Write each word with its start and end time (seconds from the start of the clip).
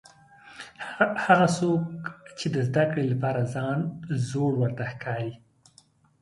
هغه 1.25 1.47
څوک 1.57 1.83
چې 2.37 2.45
د 2.53 2.55
زده 2.67 2.83
کړې 2.91 3.03
لپاره 3.11 3.41
ځان 3.53 3.79
زوړ 4.29 4.51
ورته 4.57 4.83
ښکاري. 4.91 5.33